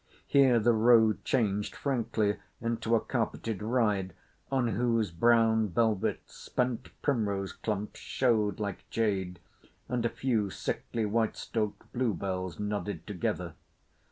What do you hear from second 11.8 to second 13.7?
bluebells nodded together.